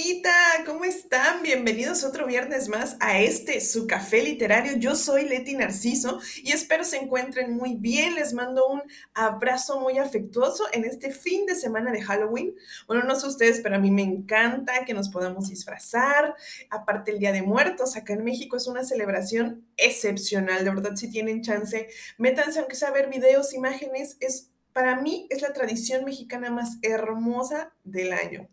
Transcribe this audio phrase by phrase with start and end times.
[0.00, 0.32] bonita,
[0.64, 1.42] ¿cómo están?
[1.42, 4.78] Bienvenidos otro viernes más a este, su café literario.
[4.78, 8.14] Yo soy Leti Narciso y espero se encuentren muy bien.
[8.14, 8.80] Les mando un
[9.12, 12.54] abrazo muy afectuoso en este fin de semana de Halloween.
[12.86, 16.34] Bueno, no sé ustedes, pero a mí me encanta que nos podamos disfrazar.
[16.70, 20.64] Aparte, el Día de Muertos acá en México es una celebración excepcional.
[20.64, 25.26] De verdad, si tienen chance, métanse aunque sea a ver videos, imágenes, es para mí
[25.30, 28.48] es la tradición mexicana más hermosa del año.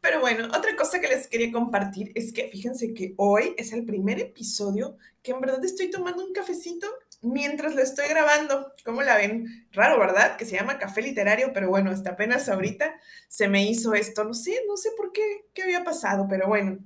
[0.00, 3.84] Pero bueno, otra cosa que les quería compartir es que fíjense que hoy es el
[3.84, 6.86] primer episodio que en verdad estoy tomando un cafecito
[7.22, 8.72] mientras lo estoy grabando.
[8.84, 9.68] ¿Cómo la ven?
[9.72, 10.36] Raro, ¿verdad?
[10.36, 12.98] Que se llama café literario, pero bueno, hasta apenas ahorita
[13.28, 14.24] se me hizo esto.
[14.24, 16.78] No sé, no sé por qué, qué había pasado, pero bueno.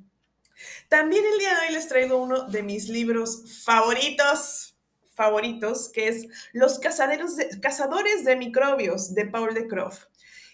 [0.89, 4.74] También el día de hoy les traigo uno de mis libros favoritos
[5.15, 10.09] favoritos, que es Los de, cazadores de microbios de Paul de Croft.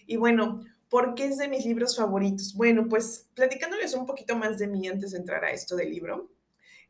[0.07, 2.55] Y bueno, ¿por qué es de mis libros favoritos?
[2.55, 6.31] Bueno, pues platicándoles un poquito más de mí antes de entrar a esto del libro.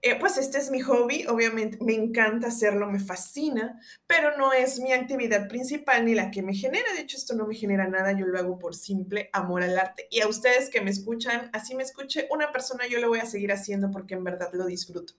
[0.03, 4.81] Eh, pues este es mi hobby, obviamente me encanta hacerlo, me fascina, pero no es
[4.81, 6.91] mi actividad principal ni la que me genera.
[6.95, 10.09] De hecho, esto no me genera nada, yo lo hago por simple amor al arte.
[10.11, 13.27] Y a ustedes que me escuchan, así me escuche una persona, yo lo voy a
[13.27, 15.13] seguir haciendo porque en verdad lo disfruto.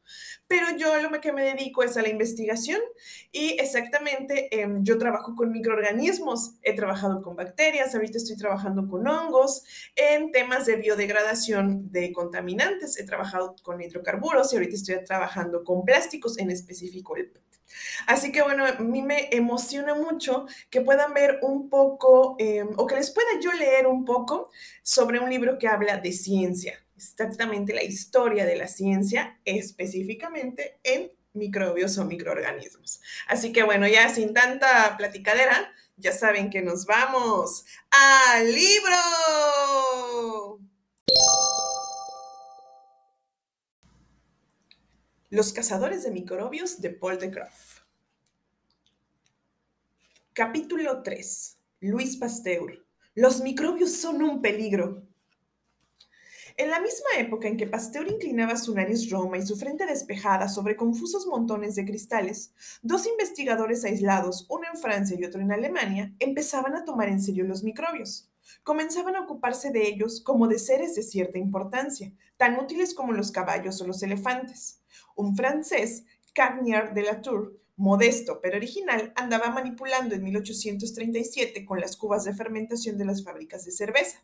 [0.48, 2.82] Pero yo lo que me dedico es a la investigación
[3.32, 9.08] y exactamente em, yo trabajo con microorganismos, he trabajado con bacterias, ahorita estoy trabajando con
[9.08, 9.64] hongos,
[9.96, 15.86] en temas de biodegradación de contaminantes, he trabajado con hidrocarburos y ahorita estoy trabajando con
[15.86, 17.32] plásticos, en específico el.
[18.08, 22.86] Así que bueno, a mí me emociona mucho que puedan ver un poco em, o
[22.86, 24.52] que les pueda yo leer un poco
[24.84, 31.12] sobre un libro que habla de ciencia, exactamente la historia de la ciencia, específicamente en
[31.34, 33.02] microbios o microorganismos.
[33.28, 38.98] Así que bueno, ya sin tanta platicadera, ya saben que nos vamos al libro.
[45.34, 47.84] Los cazadores de microbios de Paul de Graaf.
[50.34, 51.58] Capítulo 3.
[51.80, 52.86] Luis Pasteur.
[53.16, 55.04] Los microbios son un peligro.
[56.58, 60.50] En la misma época en que Pasteur inclinaba su nariz roma y su frente despejada
[60.50, 66.14] sobre confusos montones de cristales, dos investigadores aislados, uno en Francia y otro en Alemania,
[66.20, 68.30] empezaban a tomar en serio los microbios.
[68.64, 73.32] Comenzaban a ocuparse de ellos como de seres de cierta importancia, tan útiles como los
[73.32, 74.81] caballos o los elefantes.
[75.16, 81.98] Un francés, Cagnier de la Tour, modesto pero original, andaba manipulando en 1837 con las
[81.98, 84.24] cubas de fermentación de las fábricas de cerveza.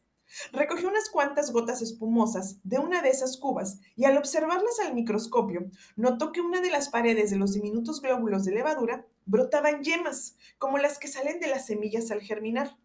[0.52, 5.72] Recogió unas cuantas gotas espumosas de una de esas cubas y al observarlas al microscopio,
[5.96, 10.78] notó que una de las paredes de los diminutos glóbulos de levadura brotaban yemas, como
[10.78, 12.78] las que salen de las semillas al germinar.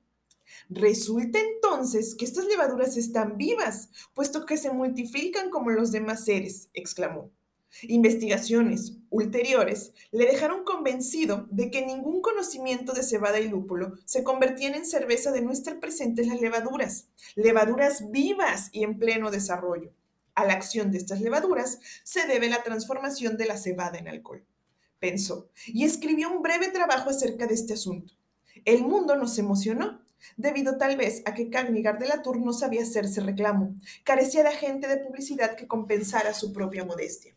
[0.69, 6.69] Resulta entonces que estas levaduras están vivas, puesto que se multiplican como los demás seres,
[6.75, 7.31] exclamó.
[7.83, 14.75] Investigaciones ulteriores le dejaron convencido de que ningún conocimiento de cebada y lúpulo se convertían
[14.75, 19.93] en cerveza de no estar presentes las levaduras, levaduras vivas y en pleno desarrollo.
[20.35, 24.45] A la acción de estas levaduras se debe la transformación de la cebada en alcohol,
[24.99, 28.15] pensó, y escribió un breve trabajo acerca de este asunto.
[28.65, 30.01] El mundo nos emocionó
[30.37, 33.75] debido tal vez a que Cagnigar de la Tour no sabía hacerse reclamo,
[34.05, 37.35] carecía de agente de publicidad que compensara su propia modestia.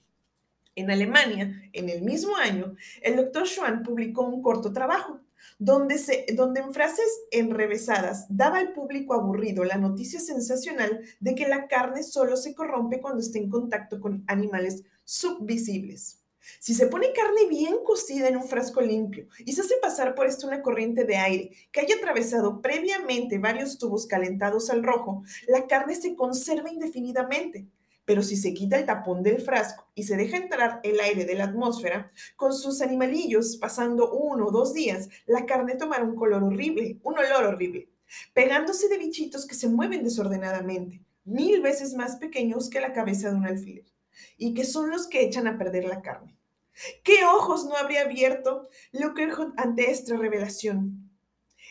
[0.75, 5.21] En Alemania, en el mismo año, el doctor Schwann publicó un corto trabajo,
[5.57, 12.03] donde, en frases enrevesadas daba al público aburrido la noticia sensacional de que la carne
[12.03, 16.19] solo se corrompe cuando está en contacto con animales subvisibles.
[16.59, 20.27] Si se pone carne bien cocida en un frasco limpio y se hace pasar por
[20.27, 25.65] esto una corriente de aire que haya atravesado previamente varios tubos calentados al rojo, la
[25.67, 27.65] carne se conserva indefinidamente.
[28.05, 31.35] Pero si se quita el tapón del frasco y se deja entrar el aire de
[31.35, 36.43] la atmósfera, con sus animalillos pasando uno o dos días, la carne tomará un color
[36.43, 37.89] horrible, un olor horrible,
[38.33, 43.37] pegándose de bichitos que se mueven desordenadamente, mil veces más pequeños que la cabeza de
[43.37, 43.85] un alfiler,
[44.37, 46.37] y que son los que echan a perder la carne.
[47.03, 51.04] ¿Qué ojos no habría abierto Lockerhut ante esta revelación?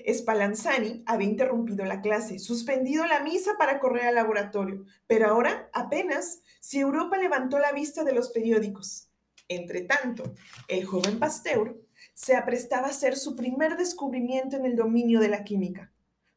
[0.07, 6.41] Spallanzani había interrumpido la clase, suspendido la misa para correr al laboratorio, pero ahora apenas
[6.61, 9.09] si Europa levantó la vista de los periódicos.
[9.49, 10.35] Entre tanto,
[10.69, 11.81] el joven Pasteur
[12.15, 15.93] se aprestaba a hacer su primer descubrimiento en el dominio de la química.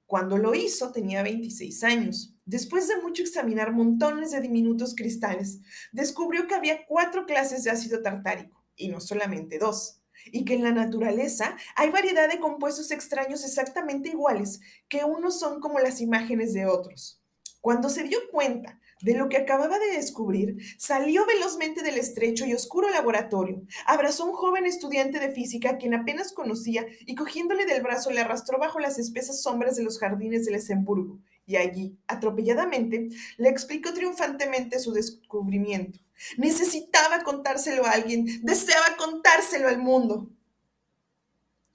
[0.05, 2.33] Cuando lo hizo tenía 26 años.
[2.45, 5.59] Después de mucho examinar montones de diminutos cristales,
[5.91, 9.96] descubrió que había cuatro clases de ácido tartárico, y no solamente dos
[10.31, 15.59] y que en la naturaleza hay variedad de compuestos extraños exactamente iguales, que unos son
[15.59, 17.21] como las imágenes de otros.
[17.61, 22.53] Cuando se dio cuenta de lo que acababa de descubrir, salió velozmente del estrecho y
[22.53, 27.83] oscuro laboratorio, abrazó a un joven estudiante de física quien apenas conocía y cogiéndole del
[27.83, 31.19] brazo le arrastró bajo las espesas sombras de los jardines de Lesemburgo.
[31.47, 33.07] Y allí, atropelladamente,
[33.37, 35.97] le explicó triunfantemente su descubrimiento.
[36.37, 40.29] Necesitaba contárselo a alguien, deseaba contárselo al mundo.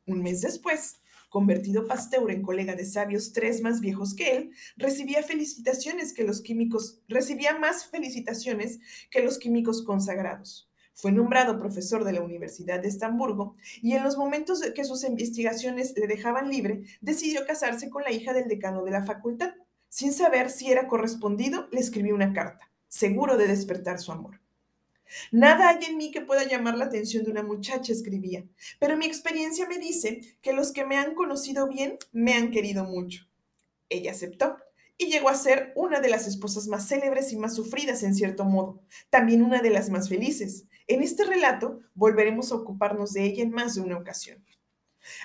[0.07, 5.23] Un mes después, convertido Pasteur en colega de sabios tres más viejos que él, recibía
[5.23, 8.79] felicitaciones que los químicos, recibía más felicitaciones
[9.11, 10.69] que los químicos consagrados.
[10.93, 15.95] Fue nombrado profesor de la Universidad de Estamburgo y en los momentos que sus investigaciones
[15.97, 19.55] le dejaban libre, decidió casarse con la hija del decano de la facultad.
[19.93, 24.41] Sin saber si era correspondido, le escribió una carta, seguro de despertar su amor.
[25.31, 28.43] Nada hay en mí que pueda llamar la atención de una muchacha, escribía,
[28.79, 32.85] pero mi experiencia me dice que los que me han conocido bien me han querido
[32.85, 33.27] mucho.
[33.91, 34.57] Ella aceptó
[34.97, 38.47] y llegó a ser una de las esposas más célebres y más sufridas en cierto
[38.47, 38.81] modo,
[39.11, 40.65] también una de las más felices.
[40.87, 44.43] En este relato volveremos a ocuparnos de ella en más de una ocasión.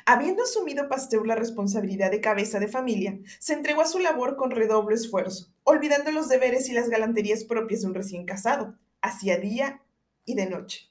[0.05, 4.51] Habiendo asumido Pasteur la responsabilidad de cabeza de familia, se entregó a su labor con
[4.51, 9.81] redoble esfuerzo, olvidando los deberes y las galanterías propias de un recién casado, hacia día
[10.25, 10.89] y de noche.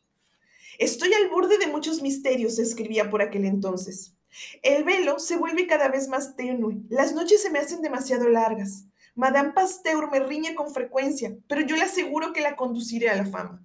[0.78, 4.12] Estoy al borde de muchos misterios, escribía por aquel entonces.
[4.62, 8.84] El velo se vuelve cada vez más tenue, las noches se me hacen demasiado largas.
[9.14, 13.24] Madame Pasteur me riñe con frecuencia, pero yo le aseguro que la conduciré a la
[13.24, 13.64] fama.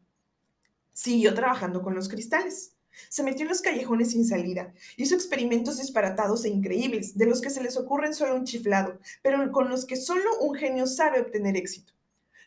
[0.94, 2.74] Siguió trabajando con los cristales.
[3.10, 4.74] Se metió en los callejones sin salida.
[4.98, 9.52] Hizo experimentos disparatados e increíbles, de los que se les ocurren solo un chiflado, pero
[9.52, 11.94] con los que solo un genio sabe obtener éxito.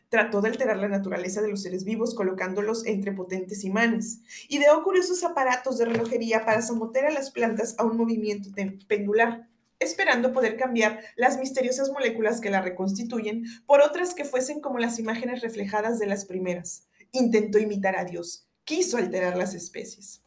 [0.09, 4.19] Trató de alterar la naturaleza de los seres vivos colocándolos entre potentes imanes.
[4.49, 8.49] Ideó curiosos aparatos de relojería para someter a las plantas a un movimiento
[8.87, 9.47] pendular,
[9.79, 14.99] esperando poder cambiar las misteriosas moléculas que la reconstituyen por otras que fuesen como las
[14.99, 16.83] imágenes reflejadas de las primeras.
[17.11, 20.24] Intentó imitar a Dios, quiso alterar las especies.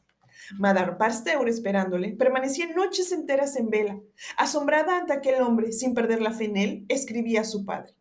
[0.56, 4.00] Madame Pasteur, esperándole, permanecía noches enteras en vela.
[4.36, 7.94] Asombrada ante aquel hombre, sin perder la fe en él, escribía a su padre.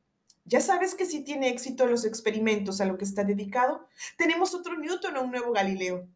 [0.46, 4.78] Ya sabes que si tiene éxito los experimentos a lo que está dedicado, tenemos otro
[4.78, 6.08] Newton o un nuevo Galileo.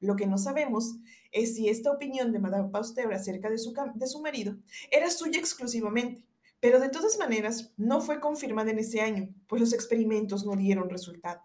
[0.00, 0.96] Lo que no sabemos
[1.32, 4.56] es si esta opinión de Madame Pasteur acerca de su, de su marido
[4.90, 6.22] era suya exclusivamente,
[6.60, 10.90] pero de todas maneras no fue confirmada en ese año, pues los experimentos no dieron
[10.90, 11.40] resultado.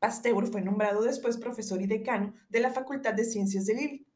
[0.00, 4.06] Pasteur fue nombrado después profesor y decano de la Facultad de Ciencias de Lille,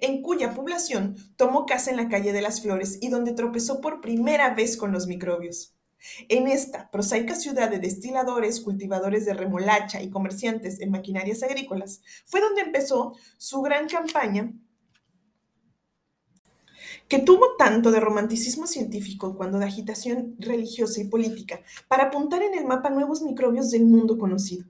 [0.00, 4.00] en cuya población tomó casa en la calle de las Flores y donde tropezó por
[4.00, 5.74] primera vez con los microbios.
[6.28, 12.40] En esta prosaica ciudad de destiladores, cultivadores de remolacha y comerciantes en maquinarias agrícolas, fue
[12.40, 14.52] donde empezó su gran campaña
[17.08, 22.54] que tuvo tanto de romanticismo científico cuando de agitación religiosa y política para apuntar en
[22.54, 24.64] el mapa nuevos microbios del mundo conocido.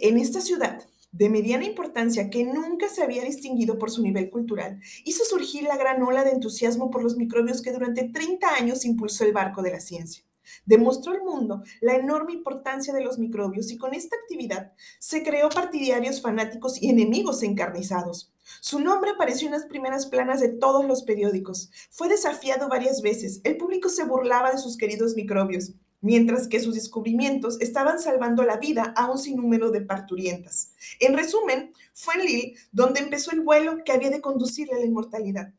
[0.00, 4.80] En esta ciudad, de mediana importancia que nunca se había distinguido por su nivel cultural,
[5.04, 9.24] hizo surgir la gran ola de entusiasmo por los microbios que durante 30 años impulsó
[9.24, 10.24] el barco de la ciencia.
[10.64, 15.48] Demostró al mundo la enorme importancia de los microbios y con esta actividad se creó
[15.48, 18.32] partidarios fanáticos y enemigos encarnizados.
[18.60, 21.70] Su nombre apareció en las primeras planas de todos los periódicos.
[21.90, 23.40] Fue desafiado varias veces.
[23.44, 28.56] El público se burlaba de sus queridos microbios, mientras que sus descubrimientos estaban salvando la
[28.56, 30.72] vida a un sinnúmero de parturientas.
[31.00, 34.86] En resumen, fue en Lille donde empezó el vuelo que había de conducirle a la
[34.86, 35.52] inmortalidad.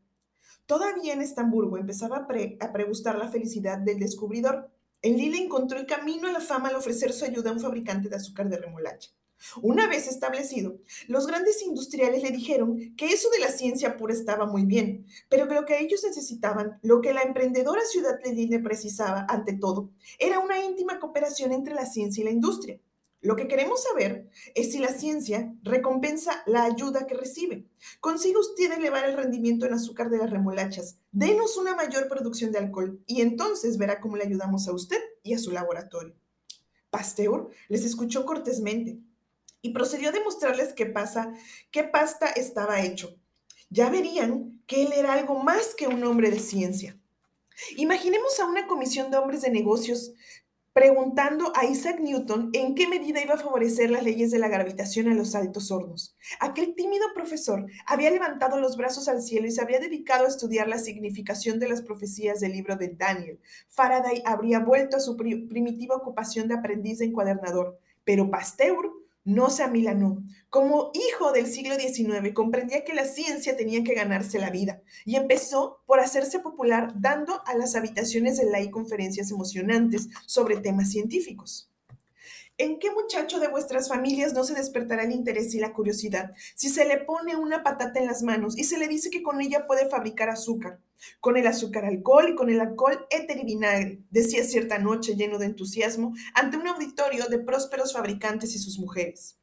[0.65, 4.69] Todavía en Estamburgo empezaba a, a pregustar la felicidad del descubridor.
[5.01, 8.07] En Lille encontró el camino a la fama al ofrecer su ayuda a un fabricante
[8.07, 9.09] de azúcar de remolacha.
[9.61, 10.77] Una vez establecido,
[11.07, 15.47] los grandes industriales le dijeron que eso de la ciencia pura estaba muy bien, pero
[15.47, 20.39] que lo que ellos necesitaban, lo que la emprendedora ciudad Lille precisaba ante todo, era
[20.39, 22.79] una íntima cooperación entre la ciencia y la industria.
[23.21, 27.65] Lo que queremos saber es si la ciencia recompensa la ayuda que recibe.
[27.99, 30.97] Consigue usted elevar el rendimiento en azúcar de las remolachas.
[31.11, 35.33] Denos una mayor producción de alcohol y entonces verá cómo le ayudamos a usted y
[35.33, 36.15] a su laboratorio.
[36.89, 38.99] Pasteur les escuchó cortésmente
[39.61, 41.33] y procedió a demostrarles qué pasa,
[41.71, 43.17] qué pasta estaba hecho.
[43.69, 46.97] Ya verían que él era algo más que un hombre de ciencia.
[47.75, 50.13] Imaginemos a una comisión de hombres de negocios
[50.73, 55.09] preguntando a Isaac Newton en qué medida iba a favorecer las leyes de la gravitación
[55.09, 56.15] a los altos hornos.
[56.39, 60.67] Aquel tímido profesor había levantado los brazos al cielo y se había dedicado a estudiar
[60.67, 63.39] la significación de las profecías del libro de Daniel.
[63.67, 68.89] Faraday habría vuelto a su primitiva ocupación de aprendiz de encuadernador, pero Pasteur
[69.29, 70.23] no se amilanó.
[70.49, 75.15] Como hijo del siglo XIX, comprendía que la ciencia tenía que ganarse la vida y
[75.15, 80.89] empezó por hacerse popular dando a las habitaciones de la y conferencias emocionantes sobre temas
[80.91, 81.68] científicos.
[82.61, 86.67] ¿En qué muchacho de vuestras familias no se despertará el interés y la curiosidad si
[86.67, 89.65] se le pone una patata en las manos y se le dice que con ella
[89.65, 90.81] puede fabricar azúcar?
[91.21, 95.37] Con el azúcar alcohol y con el alcohol éter y vinagre, decía cierta noche lleno
[95.37, 99.37] de entusiasmo ante un auditorio de prósperos fabricantes y sus mujeres.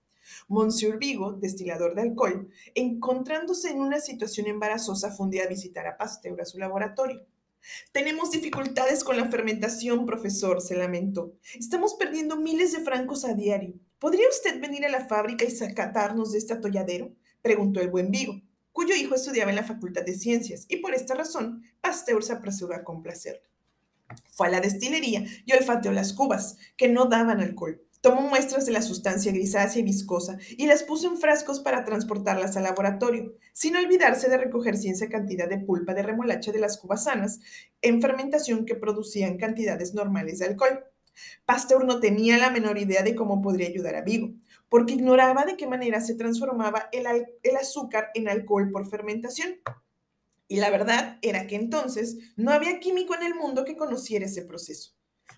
[0.49, 5.87] Monsieur Vigo, destilador de alcohol, encontrándose en una situación embarazosa, fue un día a visitar
[5.87, 7.25] a Pasteur a su laboratorio.
[7.92, 11.35] Tenemos dificultades con la fermentación, profesor, se lamentó.
[11.58, 13.75] Estamos perdiendo miles de francos a diario.
[13.99, 17.12] ¿Podría usted venir a la fábrica y sacatarnos de este atolladero?
[17.42, 18.40] preguntó el buen Vigo,
[18.73, 22.75] cuyo hijo estudiaba en la Facultad de Ciencias, y por esta razón Pasteur se apresuró
[22.75, 23.49] a complacerlo.
[24.30, 27.82] Fue a la destilería y olfateó las cubas, que no daban alcohol.
[28.06, 32.56] Tomó muestras de la sustancia grisácea y viscosa y las puso en frascos para transportarlas
[32.56, 37.02] al laboratorio, sin olvidarse de recoger ciencia cantidad de pulpa de remolacha de las cubas
[37.02, 37.40] sanas
[37.82, 40.84] en fermentación que producían cantidades normales de alcohol.
[41.46, 44.34] Pasteur no tenía la menor idea de cómo podría ayudar a Vigo,
[44.68, 47.06] porque ignoraba de qué manera se transformaba el,
[47.42, 49.56] el azúcar en alcohol por fermentación.
[50.46, 54.42] Y la verdad era que entonces no había químico en el mundo que conociera ese
[54.42, 54.95] proceso.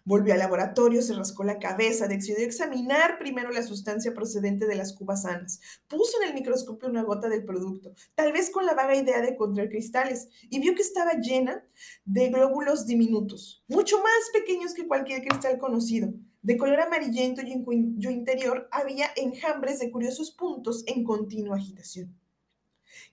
[0.09, 4.95] Volvió al laboratorio, se rascó la cabeza, decidió examinar primero la sustancia procedente de las
[4.95, 5.61] cubas sanas.
[5.87, 9.33] Puso en el microscopio una gota del producto, tal vez con la vaga idea de
[9.33, 11.63] encontrar cristales, y vio que estaba llena
[12.07, 16.15] de glóbulos diminutos, mucho más pequeños que cualquier cristal conocido.
[16.41, 22.19] De color amarillento y en cuyo interior había enjambres de curiosos puntos en continua agitación.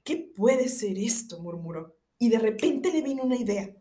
[0.06, 1.42] ¿Qué puede ser esto?
[1.42, 1.98] murmuró.
[2.18, 3.76] Y de repente le vino una idea.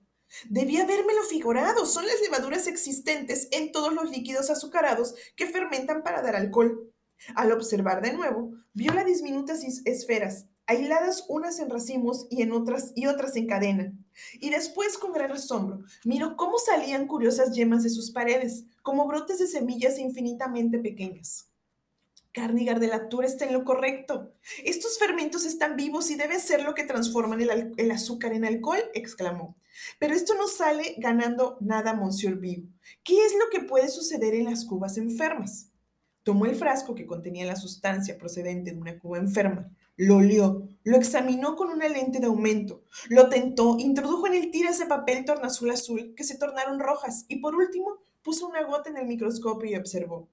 [0.49, 1.87] Debía habérmelo figurado.
[1.87, 6.91] Son las levaduras existentes en todos los líquidos azucarados que fermentan para dar alcohol.
[7.35, 12.93] Al observar de nuevo, vio las diminutas esferas, aisladas unas en racimos y en otras
[12.95, 13.93] y otras en cadena.
[14.35, 19.39] Y después, con gran asombro, miró cómo salían curiosas yemas de sus paredes, como brotes
[19.39, 21.49] de semillas infinitamente pequeñas.
[22.35, 24.33] Carnigar de la Tour está en lo correcto.
[24.65, 29.57] Estos fermentos están vivos y debe ser lo que transforman el, azúcar en alcohol, exclamó.
[30.01, 32.67] Pero esto no sale ganando nada, Monsieur Vigo.
[33.05, 35.71] ¿Qué es lo que puede suceder en las cubas enfermas?
[36.25, 40.97] Tomó el frasco que contenía la sustancia procedente de una cuba enferma, lo olió, lo
[40.97, 45.71] examinó con una lente de aumento, lo tentó, introdujo en el tiras de papel tornazul
[45.71, 49.77] azul que se tornaron rojas y por último puso una gota en el microscopio y
[49.77, 50.29] observó.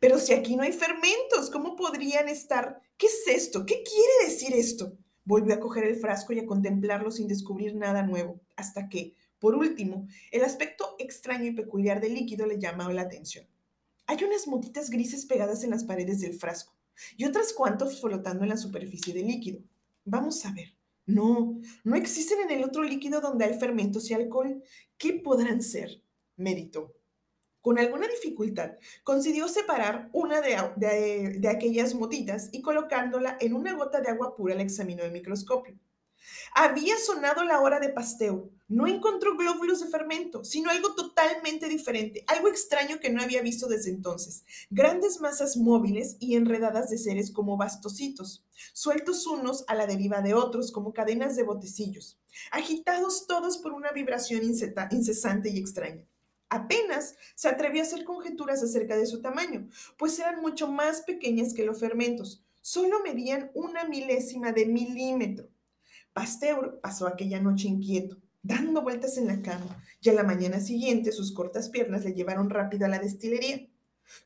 [0.00, 2.80] Pero si aquí no hay fermentos, ¿cómo podrían estar?
[2.96, 3.64] ¿Qué es esto?
[3.66, 4.96] ¿Qué quiere decir esto?
[5.24, 9.54] Volvió a coger el frasco y a contemplarlo sin descubrir nada nuevo, hasta que, por
[9.54, 13.46] último, el aspecto extraño y peculiar del líquido le llamó la atención.
[14.06, 16.74] Hay unas motitas grises pegadas en las paredes del frasco
[17.16, 19.60] y otras cuantos flotando en la superficie del líquido.
[20.04, 20.74] Vamos a ver.
[21.06, 24.62] No, no existen en el otro líquido donde hay fermentos y alcohol.
[24.98, 26.02] ¿Qué podrán ser?
[26.36, 26.94] meditó.
[27.62, 28.72] Con alguna dificultad,
[29.04, 34.64] consiguió separar una de, aquellas motitas y colocándola en una gota de agua pura la
[34.64, 35.78] examinó el microscopio.
[36.54, 38.50] Había sonado la hora de pasteo.
[38.66, 43.68] No encontró glóbulos de fermento, sino algo totalmente diferente, algo extraño que no había visto
[43.68, 44.44] desde entonces.
[44.70, 50.34] Grandes masas móviles y enredadas de seres como bastocitos, sueltos unos a la deriva de
[50.34, 52.18] otros como cadenas de botecillos,
[52.50, 56.04] agitados todos por una vibración incesante y extraña.
[56.52, 61.54] Apenas se atrevió a hacer conjeturas acerca de su tamaño, pues eran mucho más pequeñas
[61.54, 65.48] que los fermentos, solo medían una milésima de milímetro.
[66.12, 71.10] Pasteur pasó aquella noche inquieto, dando vueltas en la cama, y a la mañana siguiente
[71.10, 73.66] sus cortas piernas le llevaron rápido a la destilería.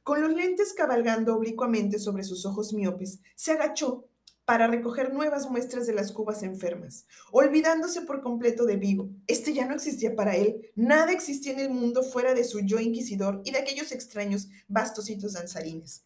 [0.03, 4.09] Con los lentes cabalgando oblicuamente sobre sus ojos miopes, se agachó
[4.47, 9.11] para recoger nuevas muestras de las cubas enfermas, olvidándose por completo de Vigo.
[9.27, 12.79] Este ya no existía para él, nada existía en el mundo fuera de su yo
[12.79, 16.05] inquisidor y de aquellos extraños bastositos danzarines.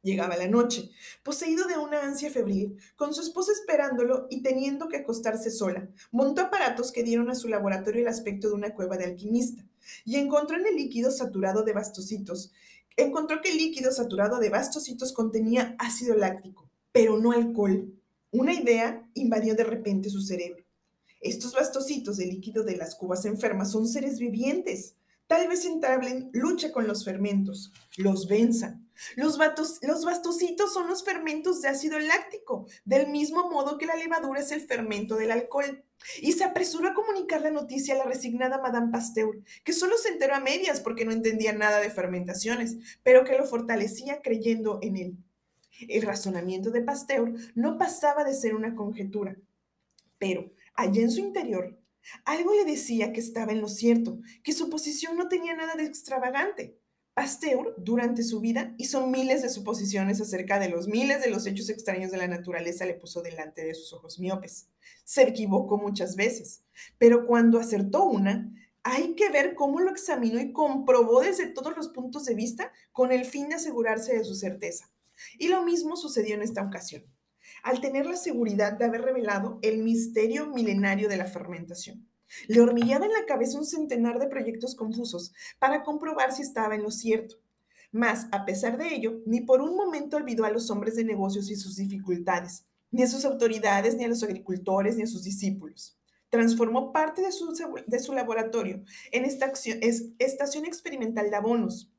[0.00, 0.90] Llegaba la noche,
[1.22, 6.42] poseído de una ansia febril, con su esposa esperándolo y teniendo que acostarse sola, montó
[6.42, 9.62] aparatos que dieron a su laboratorio el aspecto de una cueva de alquimista,
[10.06, 12.50] y encontró en el líquido saturado de bastocitos,
[12.96, 17.92] encontró que el líquido saturado de bastocitos contenía ácido láctico, pero no alcohol.
[18.30, 20.64] Una idea invadió de repente su cerebro.
[21.20, 24.94] Estos bastocitos de líquido de las cubas enfermas son seres vivientes.
[25.26, 28.88] Tal vez entablen lucha con los fermentos, los venzan.
[29.14, 29.38] Los,
[29.82, 34.52] los bastocitos son los fermentos de ácido láctico, del mismo modo que la levadura es
[34.52, 35.84] el fermento del alcohol.
[36.22, 40.10] Y se apresuró a comunicar la noticia a la resignada Madame Pasteur, que solo se
[40.10, 44.96] enteró a medias porque no entendía nada de fermentaciones, pero que lo fortalecía creyendo en
[44.96, 45.16] él.
[45.86, 49.36] El razonamiento de Pasteur no pasaba de ser una conjetura,
[50.18, 51.78] pero allá en su interior
[52.24, 55.84] algo le decía que estaba en lo cierto, que su posición no tenía nada de
[55.84, 56.78] extravagante.
[57.14, 61.68] Pasteur, durante su vida, hizo miles de suposiciones acerca de los miles de los hechos
[61.68, 64.68] extraños de la naturaleza le puso delante de sus ojos miopes.
[65.04, 66.62] Se equivocó muchas veces,
[66.96, 68.54] pero cuando acertó una,
[68.84, 73.10] hay que ver cómo lo examinó y comprobó desde todos los puntos de vista con
[73.10, 74.88] el fin de asegurarse de su certeza.
[75.38, 77.04] Y lo mismo sucedió en esta ocasión,
[77.62, 82.08] al tener la seguridad de haber revelado el misterio milenario de la fermentación.
[82.46, 86.82] Le hormigueaba en la cabeza un centenar de proyectos confusos para comprobar si estaba en
[86.82, 87.36] lo cierto.
[87.90, 91.50] Mas, a pesar de ello, ni por un momento olvidó a los hombres de negocios
[91.50, 95.96] y sus dificultades, ni a sus autoridades, ni a los agricultores, ni a sus discípulos.
[96.28, 97.54] Transformó parte de su,
[97.86, 99.50] de su laboratorio en esta
[100.18, 101.90] estación experimental de abonos.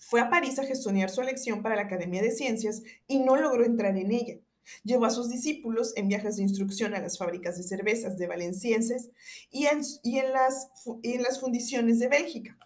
[0.00, 3.64] Fue a París a gestionar su elección para la Academia de Ciencias y no logró
[3.64, 4.38] entrar en ella.
[4.82, 9.10] Llevó a sus discípulos en viajes de instrucción a las fábricas de cervezas de valencienses
[9.50, 12.58] y en, las fundiciones de Bélgica.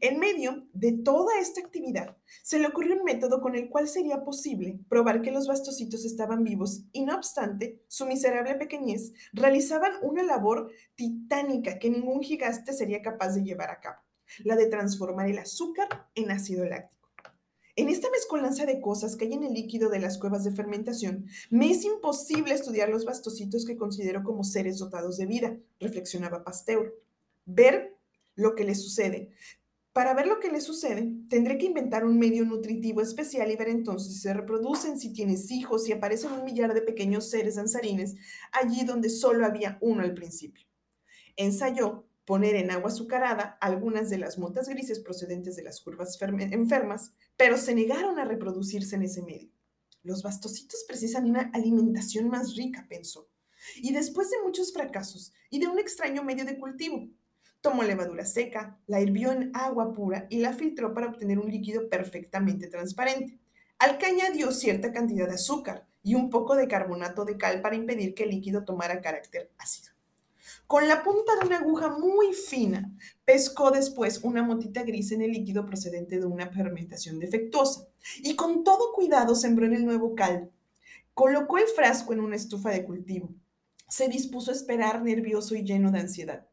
[0.00, 4.24] En medio de toda esta actividad, se le ocurrió un método con el cual sería
[4.24, 10.22] posible probar que los bastocitos estaban vivos y no obstante, su miserable pequeñez, realizaban una
[10.22, 13.98] labor titánica que ningún gigante sería capaz de llevar a cabo,
[14.42, 16.94] la de transformar el azúcar en ácido láctico.
[17.76, 21.26] En esta mezcolanza de cosas que hay en el líquido de las cuevas de fermentación,
[21.50, 26.94] me es imposible estudiar los bastocitos que considero como seres dotados de vida, reflexionaba Pasteur.
[27.46, 27.96] Ver
[28.36, 29.32] lo que les sucede.
[29.92, 33.68] Para ver lo que les sucede, tendré que inventar un medio nutritivo especial y ver
[33.68, 38.16] entonces si se reproducen, si tienes hijos, si aparecen un millar de pequeños seres danzarines
[38.52, 40.66] allí donde solo había uno al principio.
[41.36, 47.12] Ensayó poner en agua azucarada algunas de las motas grises procedentes de las curvas enfermas,
[47.36, 49.50] pero se negaron a reproducirse en ese medio.
[50.02, 53.28] Los bastocitos precisan una alimentación más rica, pensó.
[53.76, 57.08] Y después de muchos fracasos y de un extraño medio de cultivo,
[57.62, 61.88] tomó levadura seca, la hirvió en agua pura y la filtró para obtener un líquido
[61.88, 63.38] perfectamente transparente,
[63.78, 67.76] al que añadió cierta cantidad de azúcar y un poco de carbonato de cal para
[67.76, 69.93] impedir que el líquido tomara carácter ácido.
[70.66, 72.90] Con la punta de una aguja muy fina,
[73.24, 77.86] pescó después una motita gris en el líquido procedente de una fermentación defectuosa
[78.22, 80.50] y con todo cuidado sembró en el nuevo caldo.
[81.12, 83.34] Colocó el frasco en una estufa de cultivo.
[83.88, 86.48] Se dispuso a esperar nervioso y lleno de ansiedad.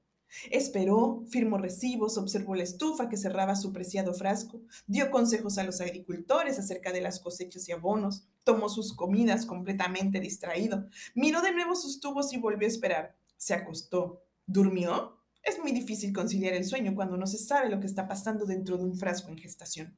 [0.50, 5.82] Esperó, firmó recibos, observó la estufa que cerraba su preciado frasco, dio consejos a los
[5.82, 11.76] agricultores acerca de las cosechas y abonos, tomó sus comidas completamente distraído, miró de nuevo
[11.76, 15.18] sus tubos y volvió a esperar se acostó, durmió.
[15.42, 18.78] Es muy difícil conciliar el sueño cuando no se sabe lo que está pasando dentro
[18.78, 19.98] de un frasco en gestación.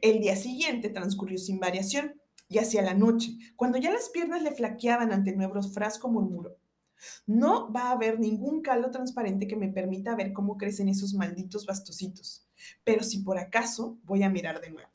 [0.00, 2.14] El día siguiente transcurrió sin variación
[2.48, 6.58] y hacia la noche, cuando ya las piernas le flaqueaban ante el nuevo frasco, murmuró.
[7.26, 11.66] No va a haber ningún caldo transparente que me permita ver cómo crecen esos malditos
[11.66, 12.46] bastocitos,
[12.84, 14.90] pero si por acaso voy a mirar de nuevo.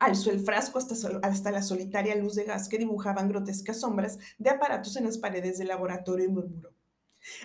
[0.00, 4.50] Alzó el frasco hasta, hasta, la solitaria luz de gas que dibujaban grotescas sombras de
[4.50, 6.75] aparatos en las paredes del laboratorio y murmuró.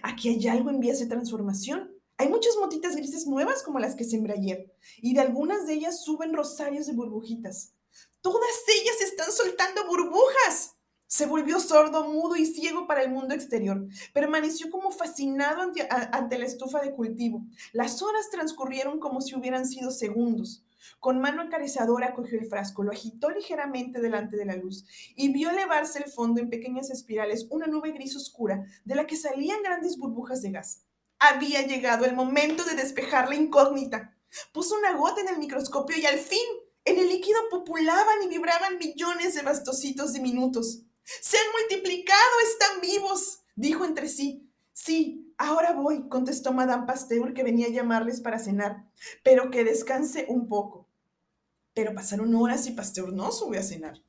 [0.01, 1.91] Aquí hay algo en vías de transformación.
[2.17, 6.03] Hay muchas motitas grises nuevas como las que sembré ayer, y de algunas de ellas
[6.03, 7.73] suben rosarios de burbujitas.
[8.21, 10.75] Todas ellas están soltando burbujas.
[11.07, 13.85] Se volvió sordo, mudo y ciego para el mundo exterior.
[14.13, 17.43] Permaneció como fascinado ante, ante, la estufa de cultivo.
[17.73, 20.63] Las horas transcurrieron como si hubieran sido segundos.
[20.99, 25.49] Con mano acariciadora cogió el frasco, lo agitó ligeramente delante de la luz y vio
[25.49, 29.97] elevarse el fondo en pequeñas espirales una nube gris oscura de la que salían grandes
[29.97, 30.83] burbujas de gas.
[31.19, 34.17] Había llegado el momento de despejar la incógnita.
[34.53, 36.39] Puso una gota en el microscopio y al fin
[36.83, 40.81] en el líquido populaban y vibraban millones de bastocitos diminutos.
[41.03, 44.47] Se han multiplicado, están vivos, dijo entre sí.
[44.73, 48.85] Sí, ahora voy, contestó Madame Pasteur, que venía a llamarles para cenar,
[49.23, 50.87] pero que descanse un poco.
[51.73, 54.01] Pero pasaron horas y Pasteur no subió a cenar.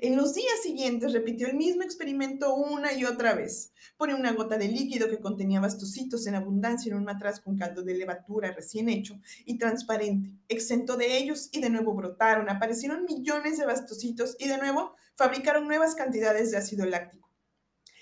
[0.00, 3.72] En los días siguientes repitió el mismo experimento una y otra vez.
[3.96, 7.82] Pone una gota de líquido que contenía bastocitos en abundancia en un matraz con caldo
[7.82, 10.30] de levatura recién hecho y transparente.
[10.48, 15.66] Exento de ellos y de nuevo brotaron, aparecieron millones de bastocitos y de nuevo fabricaron
[15.66, 17.23] nuevas cantidades de ácido láctico.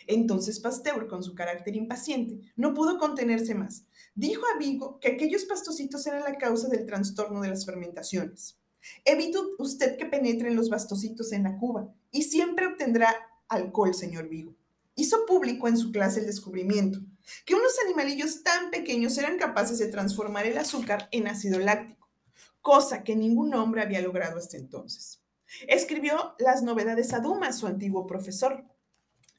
[0.06, 3.84] Entonces Pasteur, con su carácter impaciente, no pudo contenerse más.
[4.14, 8.58] Dijo a Vigo que aquellos pastocitos eran la causa del trastorno de las fermentaciones.
[9.04, 13.14] Evite usted que penetren los bastocitos en la cuba y siempre obtendrá
[13.48, 14.54] alcohol, señor Vigo.
[14.94, 17.00] Hizo público en su clase el descubrimiento
[17.44, 22.08] que unos animalillos tan pequeños eran capaces de transformar el azúcar en ácido láctico,
[22.60, 25.20] cosa que ningún hombre había logrado hasta entonces.
[25.68, 28.64] Escribió las novedades a Dumas, su antiguo profesor.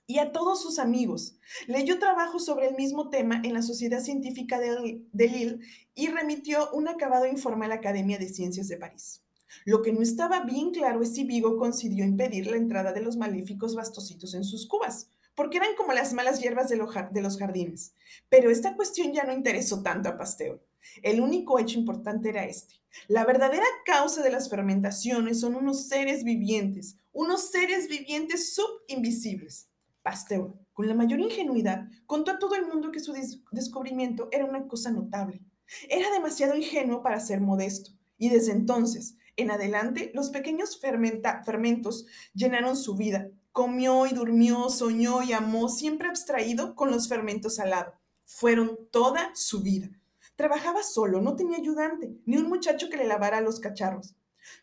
[0.05, 1.35] Y a todos sus amigos.
[1.67, 5.59] Leyó trabajos sobre el mismo tema en la Sociedad Científica de, Lille
[5.95, 9.21] y remitió un acabado informe a la Academia de Ciencias de París.
[9.65, 13.17] Lo que no estaba bien claro es si Vigo consiguió impedir la entrada de los
[13.17, 16.77] malíficos bastositos en sus cubas, porque eran como las malas hierbas de,
[17.21, 17.93] los jardines.
[18.29, 20.61] Pero esta cuestión ya no interesó tanto a Pasteur.
[21.01, 22.75] El único hecho importante era este.
[23.07, 29.67] La verdadera causa de las fermentaciones son unos seres vivientes, unos seres vivientes subinvisibles.
[30.03, 33.13] Pasteur, con la mayor ingenuidad, contó a todo el mundo que su
[33.51, 35.41] descubrimiento era una cosa notable.
[35.89, 42.77] Era demasiado ingenuo para ser modesto, y desde entonces en adelante los pequeños fermentos llenaron
[42.77, 43.29] su vida.
[43.51, 47.93] Comió y durmió, soñó y amó, siempre abstraído con los fermentos al lado.
[48.25, 49.89] Fueron toda su vida.
[50.35, 54.15] Trabajaba solo, no tenía ayudante, ni un muchacho que le lavara los cacharros.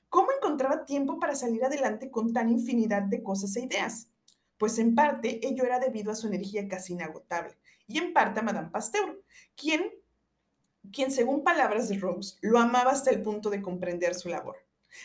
[0.09, 4.10] ¿Cómo encontraba tiempo para salir adelante con tan infinidad de cosas e ideas?
[4.61, 8.43] Pues en parte ello era debido a su energía casi inagotable, y en parte a
[8.43, 9.25] Madame Pasteur,
[9.57, 9.91] quien,
[10.93, 14.59] quien según palabras de Rose, lo amaba hasta el punto de comprender su labor.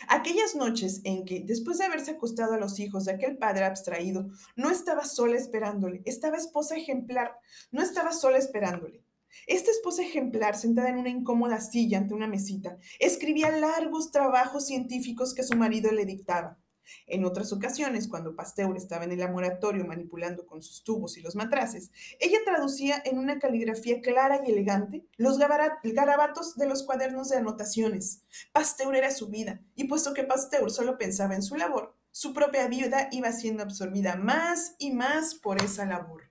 [0.08, 4.28] Aquellas noches en que, después de haberse acostado a los hijos de aquel padre abstraído,
[4.56, 7.38] no estaba sola esperándole, estaba esposa ejemplar,
[7.70, 9.02] no estaba sola esperándole.
[9.46, 15.32] Esta esposa ejemplar, sentada en una incómoda silla ante una mesita, escribía largos trabajos científicos
[15.32, 16.58] que su marido le dictaba.
[17.06, 21.36] En otras ocasiones, cuando Pasteur estaba en el laboratorio manipulando con sus tubos y los
[21.36, 27.36] matraces, ella traducía en una caligrafía clara y elegante los garabatos de los cuadernos de
[27.36, 28.22] anotaciones.
[28.52, 32.66] Pasteur era su vida, y puesto que Pasteur solo pensaba en su labor, su propia
[32.66, 36.22] vida iba siendo absorbida más y más por esa labor.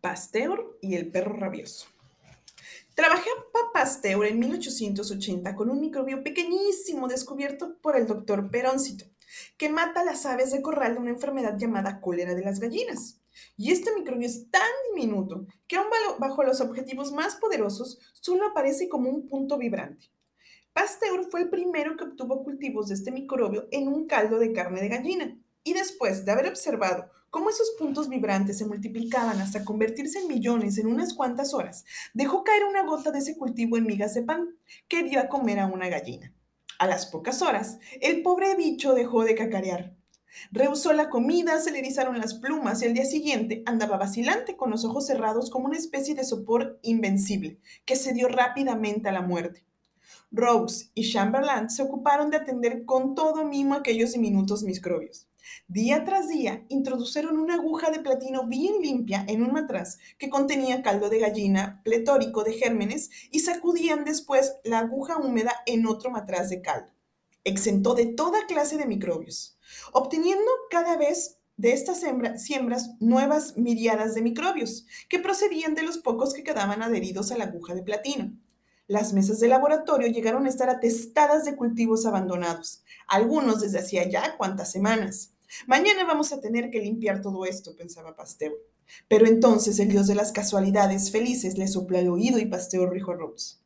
[0.00, 1.88] Pasteur y el perro rabioso.
[2.98, 9.04] Trabajé a Pasteur en 1880 con un microbio pequeñísimo descubierto por el doctor Peroncito,
[9.56, 13.20] que mata a las aves de corral de una enfermedad llamada cólera de las gallinas.
[13.56, 15.86] Y este microbio es tan diminuto que aún
[16.18, 20.10] bajo los objetivos más poderosos solo aparece como un punto vibrante.
[20.72, 24.80] Pasteur fue el primero que obtuvo cultivos de este microbio en un caldo de carne
[24.80, 25.38] de gallina.
[25.62, 30.78] Y después de haber observado cómo esos puntos vibrantes se multiplicaban hasta convertirse en millones
[30.78, 34.56] en unas cuantas horas, dejó caer una gota de ese cultivo en migas de pan
[34.88, 36.32] que dio a comer a una gallina.
[36.78, 39.96] A las pocas horas, el pobre bicho dejó de cacarear.
[40.52, 44.70] Rehusó la comida, se le erizaron las plumas y al día siguiente andaba vacilante con
[44.70, 49.22] los ojos cerrados como una especie de sopor invencible que se dio rápidamente a la
[49.22, 49.64] muerte.
[50.30, 55.27] Rose y Chamberlain se ocuparon de atender con todo mimo aquellos diminutos microbios.
[55.66, 60.82] Día tras día introdujeron una aguja de platino bien limpia en un matraz que contenía
[60.82, 66.48] caldo de gallina pletórico de gérmenes y sacudían después la aguja húmeda en otro matraz
[66.48, 66.92] de caldo.
[67.44, 69.58] Exentó de toda clase de microbios,
[69.92, 72.02] obteniendo cada vez de estas
[72.36, 77.44] siembras nuevas miriadas de microbios que procedían de los pocos que quedaban adheridos a la
[77.44, 78.32] aguja de platino.
[78.86, 84.38] Las mesas de laboratorio llegaron a estar atestadas de cultivos abandonados, algunos desde hacía ya
[84.38, 85.34] cuantas semanas.
[85.66, 88.52] Mañana vamos a tener que limpiar todo esto, pensaba Pasteur.
[89.06, 93.12] Pero entonces el dios de las casualidades felices le sopla el oído y Pasteur dijo
[93.12, 93.56] a Rose.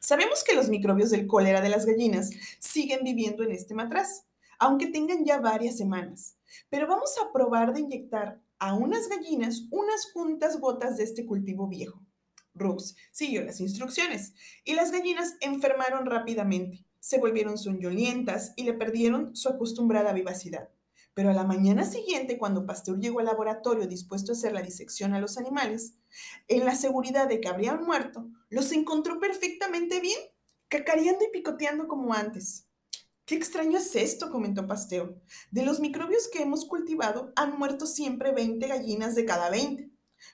[0.00, 4.24] Sabemos que los microbios del cólera de las gallinas siguen viviendo en este matraz,
[4.58, 6.36] aunque tengan ya varias semanas.
[6.68, 11.68] Pero vamos a probar de inyectar a unas gallinas unas juntas gotas de este cultivo
[11.68, 12.00] viejo.
[12.54, 19.34] Rose siguió las instrucciones y las gallinas enfermaron rápidamente, se volvieron soñolientas y le perdieron
[19.34, 20.68] su acostumbrada vivacidad.
[21.14, 25.12] Pero a la mañana siguiente, cuando Pasteur llegó al laboratorio dispuesto a hacer la disección
[25.12, 25.94] a los animales,
[26.48, 30.18] en la seguridad de que habrían muerto, los encontró perfectamente bien,
[30.68, 32.66] cacareando y picoteando como antes.
[33.24, 35.20] Qué extraño es esto, comentó Pasteur.
[35.50, 39.90] De los microbios que hemos cultivado, han muerto siempre 20 gallinas de cada 20.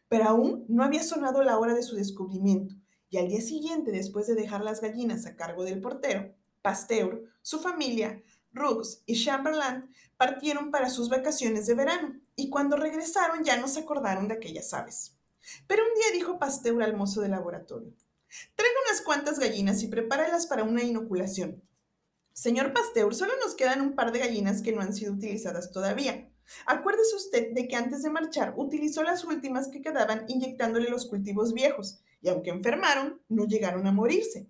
[0.09, 2.75] Pero aún no había sonado la hora de su descubrimiento,
[3.09, 7.61] y al día siguiente, después de dejar las gallinas a cargo del portero, Pasteur, su
[7.61, 8.23] familia,
[8.57, 13.81] Rooks y Chamberlain partieron para sus vacaciones de verano y cuando regresaron ya no se
[13.81, 15.15] acordaron de aquellas aves.
[15.69, 17.93] Pero un día dijo Pasteur al mozo de laboratorio,
[18.55, 21.63] traiga unas cuantas gallinas y prepáralas para una inoculación.
[22.33, 26.29] Señor Pasteur, solo nos quedan un par de gallinas que no han sido utilizadas todavía.
[26.67, 31.53] Acuérdese usted de que antes de marchar utilizó las últimas que quedaban inyectándole los cultivos
[31.53, 34.49] viejos, y aunque enfermaron, no llegaron a morirse.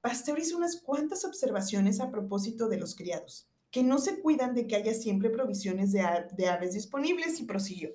[0.00, 4.66] Pasteur hizo unas cuantas observaciones a propósito de los criados, que no se cuidan de
[4.66, 7.90] que haya siempre provisiones de, aves disponibles y prosiguió.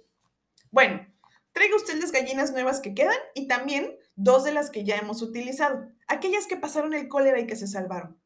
[0.70, 1.08] Bueno,
[1.54, 5.22] traiga usted las gallinas nuevas que quedan y también dos de las que ya hemos
[5.22, 8.20] utilizado, aquellas que pasaron el cólera y que se salvaron.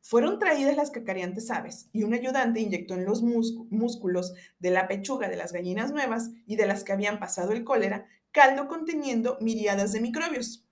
[0.00, 5.28] Fueron traídas las cacareantes aves y un ayudante inyectó en los músculos de la pechuga
[5.28, 9.92] de las gallinas nuevas y de las que habían pasado el cólera caldo conteniendo miriadas
[9.92, 10.64] de microbios.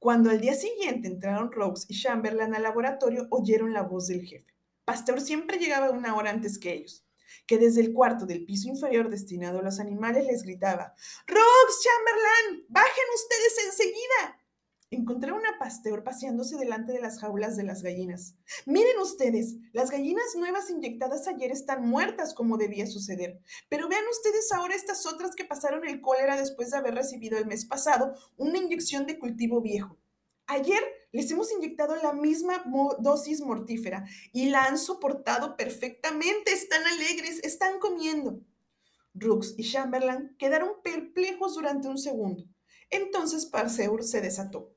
[0.00, 4.54] Cuando al día siguiente entraron Rose y Chamberlain al laboratorio, oyeron la voz del jefe.
[4.86, 7.04] Pasteur siempre llegaba una hora antes que ellos,
[7.46, 10.94] que desde el cuarto del piso inferior destinado a los animales les gritaba,
[11.26, 14.39] Rose, Chamberlain, bajen ustedes enseguida.
[14.92, 18.34] Encontré una pasteur paseándose delante de las jaulas de las gallinas.
[18.66, 23.38] Miren ustedes, las gallinas nuevas inyectadas ayer están muertas como debía suceder.
[23.68, 27.46] Pero vean ustedes ahora estas otras que pasaron el cólera después de haber recibido el
[27.46, 29.96] mes pasado una inyección de cultivo viejo.
[30.48, 32.64] Ayer les hemos inyectado la misma
[32.98, 36.52] dosis mortífera y la han soportado perfectamente.
[36.52, 38.40] Están alegres, están comiendo.
[39.14, 42.44] Rux y Chamberlain quedaron perplejos durante un segundo.
[42.90, 44.74] Entonces Parseur se desató.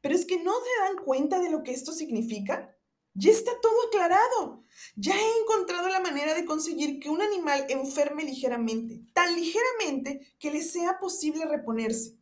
[0.00, 2.76] Pero es que no se dan cuenta de lo que esto significa.
[3.14, 4.64] Ya está todo aclarado.
[4.94, 10.50] Ya he encontrado la manera de conseguir que un animal enferme ligeramente, tan ligeramente que
[10.50, 12.14] le sea posible reponerse.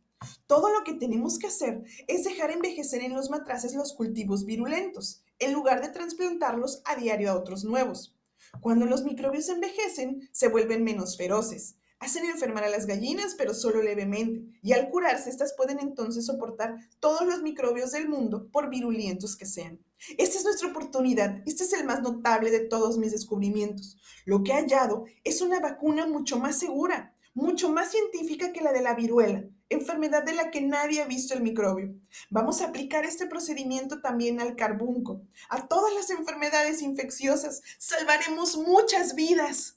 [0.47, 5.23] Todo lo que tenemos que hacer es dejar envejecer en los matraces los cultivos virulentos,
[5.39, 8.15] en lugar de trasplantarlos a diario a otros nuevos.
[8.61, 13.81] Cuando los microbios envejecen, se vuelven menos feroces, Hacen enfermar a las gallinas, pero solo
[13.81, 19.35] levemente, y al curarse, estas pueden entonces soportar todos los microbios del mundo, por virulentos
[19.37, 19.79] que sean.
[20.17, 23.97] Esta es nuestra oportunidad, este es el más notable de todos mis descubrimientos.
[24.25, 28.71] Lo que he hallado es una vacuna mucho más segura, mucho más científica que la
[28.71, 31.93] de la viruela, enfermedad de la que nadie ha visto el microbio.
[32.29, 37.61] Vamos a aplicar este procedimiento también al carbunco, a todas las enfermedades infecciosas.
[37.77, 39.74] Salvaremos muchas vidas.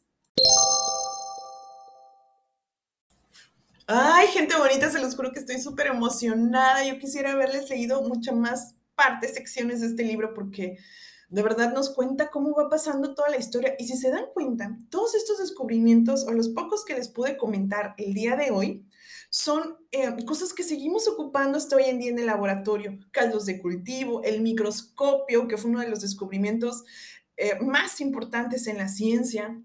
[3.91, 6.85] Ay, gente bonita, se los juro que estoy súper emocionada.
[6.85, 10.77] Yo quisiera haberles leído muchas más partes, secciones de este libro, porque
[11.31, 13.75] de verdad nos cuenta cómo va pasando toda la historia.
[13.79, 17.95] Y si se dan cuenta, todos estos descubrimientos, o los pocos que les pude comentar
[17.97, 18.87] el día de hoy,
[19.31, 22.99] son eh, cosas que seguimos ocupando hasta hoy en día en el laboratorio.
[23.11, 26.85] Caldos de cultivo, el microscopio, que fue uno de los descubrimientos
[27.39, 29.59] eh, más importantes en la ciencia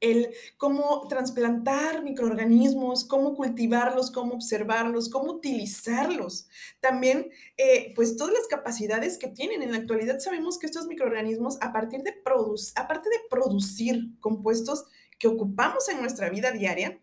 [0.00, 6.48] el cómo trasplantar microorganismos, cómo cultivarlos, cómo observarlos, cómo utilizarlos.
[6.80, 9.62] También, eh, pues todas las capacidades que tienen.
[9.62, 12.14] En la actualidad sabemos que estos microorganismos, a partir de
[12.76, 14.84] aparte de producir compuestos
[15.18, 17.00] que ocupamos en nuestra vida diaria,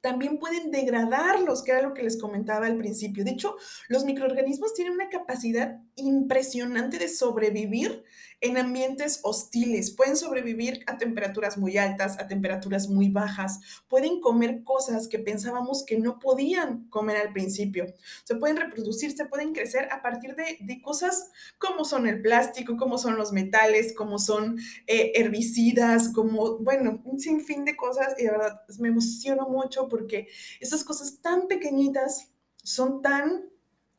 [0.00, 3.24] también pueden degradarlos, que era lo que les comentaba al principio.
[3.24, 3.56] De hecho,
[3.88, 8.04] los microorganismos tienen una capacidad impresionante de sobrevivir
[8.40, 9.90] en ambientes hostiles.
[9.90, 13.60] Pueden sobrevivir a temperaturas muy altas, a temperaturas muy bajas.
[13.88, 17.86] Pueden comer cosas que pensábamos que no podían comer al principio.
[18.24, 22.98] Se pueden reproducir, se pueden crecer a partir de, cosas como son el plástico, como
[22.98, 28.14] son los metales, como son eh, herbicidas, como, bueno, un sinfín de cosas.
[28.18, 30.28] Y de verdad, me emociono mucho porque
[30.60, 32.28] esas cosas tan pequeñitas
[32.62, 33.48] son tan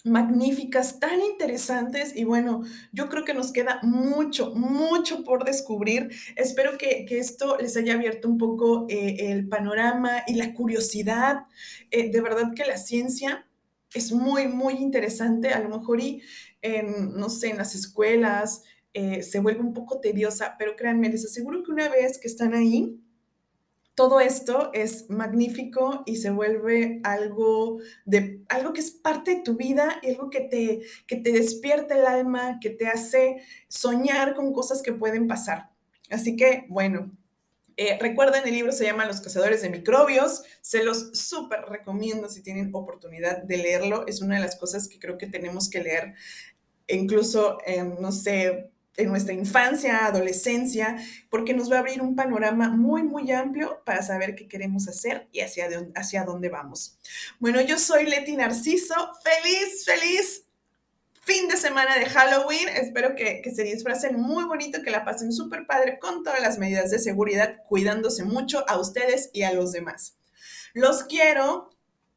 [0.05, 6.09] magníficas, tan interesantes y bueno, yo creo que nos queda mucho, mucho por descubrir.
[6.35, 11.45] Espero que, esto les haya abierto un poco eh, el panorama y la curiosidad.
[11.91, 13.45] Eh, de verdad que la ciencia
[13.93, 15.49] es muy, muy interesante.
[15.49, 16.21] A lo mejor y,
[17.15, 21.63] no sé, en las escuelas eh, se vuelve un poco tediosa, pero créanme, les aseguro
[21.63, 22.99] que una vez que están ahí,
[23.99, 29.57] todo esto es magnífico y se vuelve algo, de, algo que es parte de tu
[29.57, 34.53] vida y algo que te, que te despierta el alma, que te hace soñar con
[34.53, 35.71] cosas que pueden pasar.
[36.09, 37.11] Así que, bueno,
[37.75, 40.43] eh, recuerden, el libro se llama Los cazadores de microbios.
[40.61, 44.07] Se los súper recomiendo si tienen oportunidad de leerlo.
[44.07, 46.13] Es una de las cosas que creo que tenemos que leer,
[46.87, 47.57] incluso,
[47.99, 50.97] no sé, en nuestra infancia, adolescencia,
[51.29, 55.27] porque nos va a abrir un panorama muy, muy amplio para saber qué queremos hacer
[55.31, 56.97] y hacia, dónde vamos.
[57.39, 58.95] Bueno, yo soy Leti Narciso.
[59.23, 60.43] Feliz, feliz
[61.21, 62.69] fin de semana de Halloween.
[62.69, 66.57] Espero que, que se disfracen muy bonito, que la pasen súper padre con todas las
[66.57, 70.15] medidas de seguridad, cuidándose mucho a ustedes y a los demás.
[70.73, 71.69] Los quiero.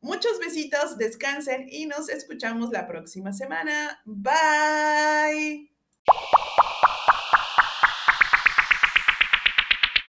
[0.02, 4.02] Muchos besitos, descansen y nos escuchamos la próxima semana.
[4.04, 5.71] Bye.
[6.08, 6.91] you